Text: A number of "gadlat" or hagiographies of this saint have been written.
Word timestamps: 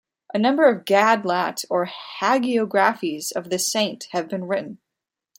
A 0.33 0.39
number 0.39 0.67
of 0.67 0.83
"gadlat" 0.85 1.63
or 1.69 1.87
hagiographies 2.21 3.31
of 3.35 3.51
this 3.51 3.71
saint 3.71 4.07
have 4.13 4.27
been 4.27 4.45
written. 4.47 4.79